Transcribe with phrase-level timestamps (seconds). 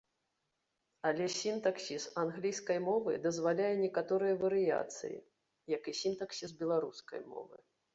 [1.09, 5.17] Але сінтаксіс англійскай мовы дазваляе некаторыя варыяцыі,
[5.79, 7.55] як і сінтаксіс беларускай мовы.